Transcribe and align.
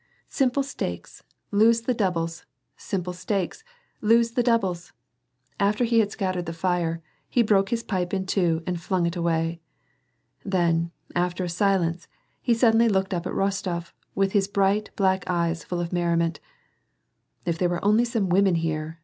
Simple 0.29 0.63
stakes, 0.63 1.21
lose 1.51 1.81
the 1.81 1.93
doubles, 1.93 2.43
simple 2.75 3.13
stakes, 3.13 3.63
lose 4.01 4.31
tlie 4.31 4.43
doubles." 4.43 4.93
After 5.59 5.83
he 5.83 5.99
had 5.99 6.09
scattered 6.09 6.47
the 6.47 6.53
fire, 6.57 7.03
he 7.29 7.43
broke 7.43 7.69
his 7.69 7.83
pipe 7.83 8.11
in 8.11 8.25
two 8.25 8.63
and 8.65 8.81
flung 8.81 9.05
it 9.05 9.15
away. 9.15 9.61
Then, 10.43 10.89
after 11.13 11.43
a 11.43 11.49
silence, 11.49 12.07
he 12.41 12.55
suddenly 12.55 12.89
looked 12.89 13.13
up 13.13 13.27
at 13.27 13.33
Rostof 13.33 13.93
with 14.15 14.31
his 14.31 14.47
bright, 14.47 14.89
black 14.95 15.23
eyes 15.27 15.63
full 15.63 15.79
of 15.79 15.93
merri 15.93 16.17
ment,—" 16.17 16.39
If 17.45 17.59
there 17.59 17.69
were 17.69 17.85
only 17.85 18.05
some 18.05 18.27
women 18.29 18.55
here. 18.55 18.97